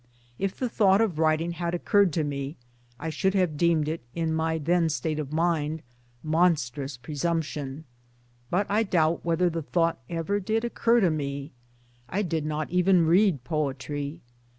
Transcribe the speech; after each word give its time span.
If 0.39 0.57
the 0.57 0.67
thought 0.67 0.99
of 0.99 1.19
writing 1.19 1.51
had 1.51 1.75
occurred 1.75 2.11
to 2.13 2.23
me 2.23 2.57
I 2.99 3.11
should 3.11 3.35
have 3.35 3.55
deemed 3.55 3.87
it, 3.87 4.01
in 4.15 4.33
my 4.33 4.57
then 4.57 4.89
state 4.89 5.19
of 5.19 5.31
mind, 5.31 5.83
monstrous 6.23 6.97
presumption 6.97 7.83
but 8.49 8.67
J 8.67 8.83
doubt 8.85 9.23
whether 9.23 9.47
the 9.47 9.61
thought 9.61 9.99
ever 10.09 10.39
did 10.39 10.65
occur 10.65 11.01
to 11.01 11.11
me. 11.11 11.51
I 12.09 12.23
did 12.23 12.47
not 12.47 12.71
even 12.71 13.05
read 13.05 13.43
poetry. 13.43 14.21